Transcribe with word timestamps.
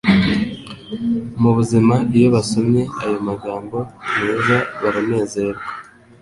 Mubuzima 1.41 1.95
iyo 2.17 2.27
basomye 2.35 2.81
ayo 3.01 3.17
magambo 3.27 3.77
meza 4.21 4.57
baranezerwa. 4.81 5.65